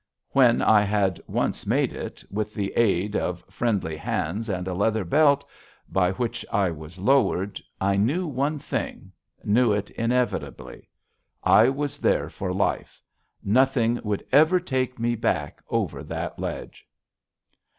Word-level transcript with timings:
When 0.31 0.63
I 0.63 0.81
had 0.81 1.21
once 1.27 1.67
made 1.67 1.93
it, 1.93 2.23
with 2.31 2.55
the 2.55 2.73
aid 2.75 3.15
of 3.15 3.43
friendly 3.51 3.95
hands 3.95 4.49
and 4.49 4.67
a 4.67 4.73
leather 4.73 5.03
belt, 5.05 5.47
by 5.87 6.11
which 6.13 6.43
I 6.51 6.71
was 6.71 6.97
lowered, 6.97 7.61
I 7.79 7.97
knew 7.97 8.25
one 8.25 8.57
thing 8.57 9.11
knew 9.43 9.71
it 9.73 9.91
inevitably. 9.91 10.89
I 11.43 11.69
was 11.69 11.99
there 11.99 12.31
for 12.31 12.51
life. 12.51 12.99
Nothing 13.43 13.99
would 14.03 14.25
ever 14.31 14.59
take 14.59 14.97
me 14.97 15.13
back 15.13 15.61
over 15.69 16.01
that 16.05 16.39
ledge. 16.39 16.87